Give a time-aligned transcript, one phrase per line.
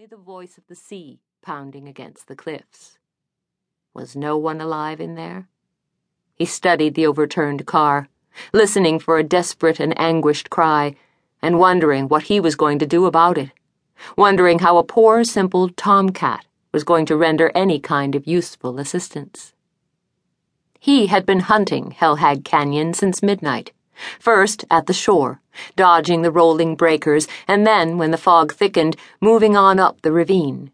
[0.00, 2.96] only the voice of the sea pounding against the cliffs.
[3.92, 5.46] Was no one alive in there?
[6.36, 8.08] He studied the overturned car,
[8.54, 10.94] listening for a desperate and anguished cry,
[11.42, 13.50] and wondering what he was going to do about it,
[14.16, 19.52] wondering how a poor, simple tomcat was going to render any kind of useful assistance.
[20.78, 23.72] He had been hunting Hellhag Canyon since midnight
[24.18, 25.40] First at the shore,
[25.76, 30.70] dodging the rolling breakers, and then, when the fog thickened, moving on up the ravine.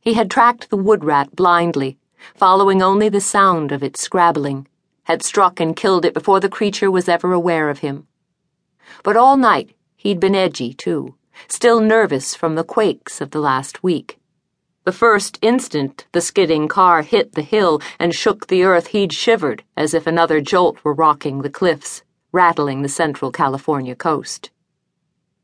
[0.00, 1.98] He had tracked the wood rat blindly,
[2.34, 4.66] following only the sound of its scrabbling,
[5.04, 8.06] had struck and killed it before the creature was ever aware of him.
[9.02, 11.14] But all night he'd been edgy, too,
[11.48, 14.18] still nervous from the quakes of the last week.
[14.84, 19.62] The first instant the skidding car hit the hill and shook the earth, he'd shivered
[19.76, 24.50] as if another jolt were rocking the cliffs rattling the central California coast.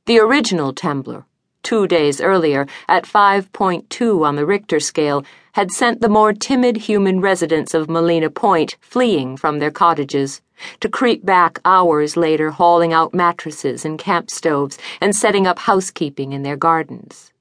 [0.06, 1.24] The original temblor,
[1.62, 7.20] two days earlier, at 5.2 on the Richter scale, had sent the more timid human
[7.20, 10.42] residents of Molena Point fleeing from their cottages,
[10.80, 16.32] to creep back hours later, hauling out mattresses and camp stoves and setting up housekeeping
[16.32, 17.32] in their gardens.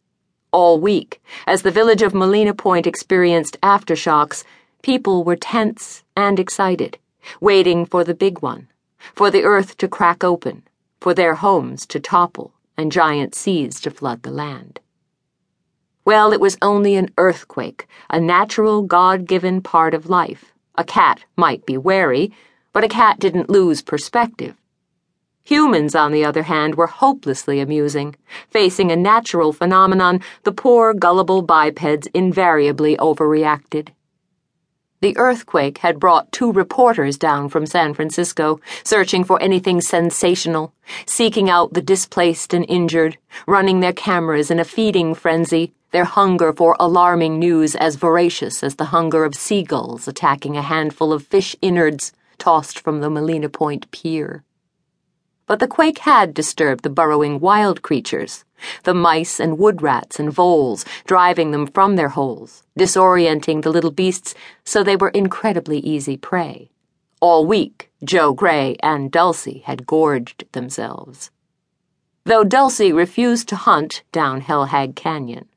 [0.52, 4.44] All week, as the village of Molena Point experienced aftershocks,
[4.84, 6.98] people were tense and excited,
[7.42, 8.68] waiting for the big one
[9.16, 10.64] for the earth to crack open,
[11.00, 14.80] for their homes to topple, and giant seas to flood the land.
[16.06, 20.54] Well, it was only an earthquake, a natural, God given part of life.
[20.76, 22.32] A cat might be wary,
[22.74, 24.56] but a cat didn't lose perspective.
[25.46, 28.16] Humans, on the other hand, were hopelessly amusing.
[28.50, 33.90] Facing a natural phenomenon, the poor, gullible bipeds invariably overreacted.
[35.04, 40.74] The earthquake had brought two reporters down from San Francisco, searching for anything sensational,
[41.06, 46.54] seeking out the displaced and injured, running their cameras in a feeding frenzy, their hunger
[46.54, 51.54] for alarming news as voracious as the hunger of seagulls attacking a handful of fish
[51.62, 54.46] innards tossed from the Molena Point pier.
[55.48, 58.46] But the quake had disturbed the burrowing wild creatures,
[58.84, 63.92] the mice and wood rats and voles, driving them from their holes, disorienting the little
[63.92, 66.70] beasts so they were incredibly easy prey.
[67.20, 71.32] All week, Joe Grey and Dulcie had gorged themselves.
[72.26, 75.48] Though Dulcie refused to hunt down Hellhag Canyon.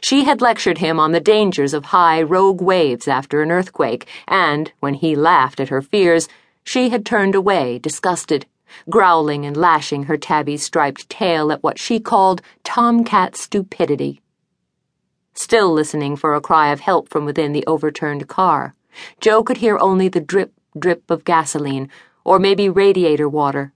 [0.00, 4.72] She had lectured him on the dangers of high, rogue waves after an earthquake, and,
[4.80, 6.28] when he laughed at her fears,
[6.64, 8.46] she had turned away, disgusted
[8.88, 14.20] growling and lashing her tabby striped tail at what she called tomcat stupidity.
[15.34, 18.74] Still listening for a cry of help from within the overturned car,
[19.20, 21.88] Joe could hear only the drip, drip of gasoline,
[22.24, 23.72] or maybe radiator water.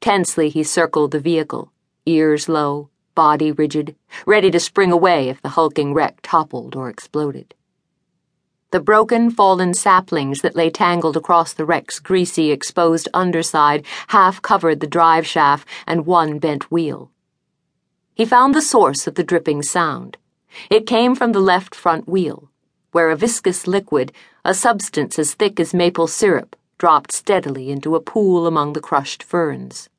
[0.00, 1.72] Tensely, he circled the vehicle,
[2.06, 3.94] ears low, body rigid,
[4.26, 7.54] ready to spring away if the hulking wreck toppled or exploded.
[8.72, 14.80] The broken, fallen saplings that lay tangled across the wreck's greasy, exposed underside half covered
[14.80, 17.10] the drive shaft and one bent wheel.
[18.14, 20.16] He found the source of the dripping sound.
[20.70, 22.48] It came from the left front wheel,
[22.92, 24.10] where a viscous liquid,
[24.42, 29.22] a substance as thick as maple syrup, dropped steadily into a pool among the crushed
[29.22, 29.90] ferns.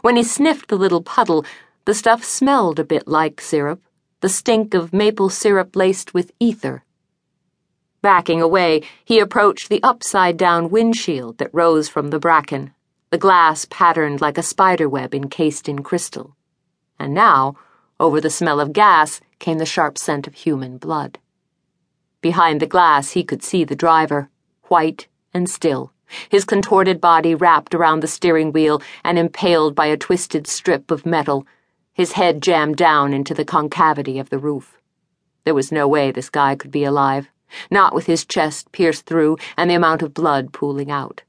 [0.00, 1.44] When he sniffed the little puddle,
[1.84, 3.82] the stuff smelled a bit like syrup,
[4.20, 6.84] the stink of maple syrup laced with ether.
[8.00, 12.72] Backing away, he approached the upside down windshield that rose from the bracken,
[13.10, 16.36] the glass patterned like a spiderweb encased in crystal.
[16.96, 17.56] And now,
[17.98, 21.18] over the smell of gas, came the sharp scent of human blood.
[22.20, 24.30] Behind the glass, he could see the driver,
[24.64, 25.92] white and still,
[26.28, 31.04] his contorted body wrapped around the steering wheel and impaled by a twisted strip of
[31.04, 31.48] metal,
[31.92, 34.78] his head jammed down into the concavity of the roof.
[35.42, 37.28] There was no way this guy could be alive
[37.70, 41.22] not with his chest pierced through and the amount of blood pooling out.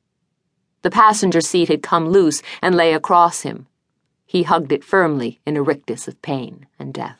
[0.81, 3.68] The passenger seat had come loose and lay across him.
[4.25, 7.19] He hugged it firmly in a rictus of pain and death.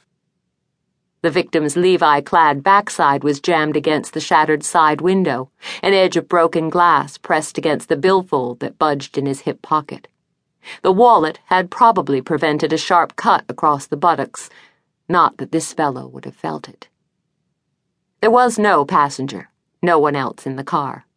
[1.22, 5.50] The victim's Levi clad backside was jammed against the shattered side window,
[5.82, 10.08] an edge of broken glass pressed against the billfold that budged in his hip pocket.
[10.82, 14.50] The wallet had probably prevented a sharp cut across the buttocks,
[15.10, 16.89] not that this fellow would have felt it.
[18.30, 19.50] There was no passenger,
[19.82, 21.08] no one else in the car.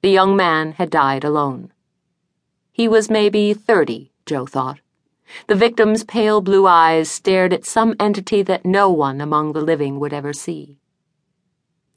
[0.00, 1.70] The young man had died alone.
[2.72, 4.80] He was maybe thirty, Joe thought.
[5.46, 10.00] The victim's pale blue eyes stared at some entity that no one among the living
[10.00, 10.78] would ever see.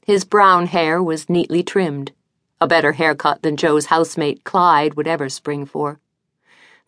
[0.04, 2.12] His brown hair was neatly trimmed,
[2.60, 5.98] a better haircut than Joe's housemate Clyde would ever spring for.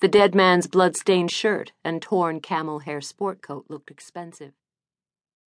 [0.00, 4.52] The dead man's blood-stained shirt and torn camel hair sport coat looked expensive.